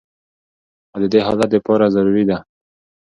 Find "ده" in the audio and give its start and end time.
2.29-2.37